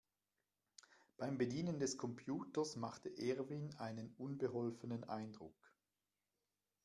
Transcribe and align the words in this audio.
Beim 1.17 1.37
Bedienen 1.37 1.77
des 1.77 1.95
Computers 1.95 2.75
machte 2.75 3.15
Erwin 3.19 3.71
einen 3.75 4.11
unbeholfenen 4.17 5.03
Eindruck. 5.03 5.69